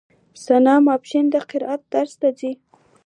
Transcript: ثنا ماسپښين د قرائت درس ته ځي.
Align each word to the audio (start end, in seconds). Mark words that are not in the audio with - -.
ثنا 0.45 0.73
ماسپښين 0.85 1.25
د 1.31 1.35
قرائت 1.49 1.81
درس 1.93 2.13
ته 2.21 2.29
ځي. 2.39 2.51